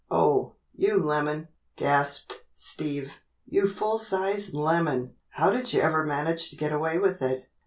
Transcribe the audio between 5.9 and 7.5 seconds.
manage to get away with it?"